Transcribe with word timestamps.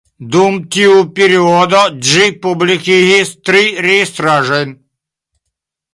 Dum 0.35 0.55
tiu 0.75 0.95
periodo, 1.19 1.83
ĝi 2.07 2.31
publikigis 2.45 3.35
tri 3.51 3.61
registraĵojn. 3.87 4.77